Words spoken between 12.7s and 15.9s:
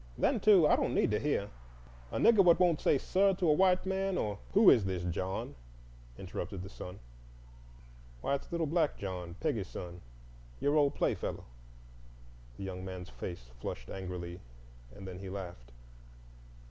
man's face flushed angrily, and then he laughed.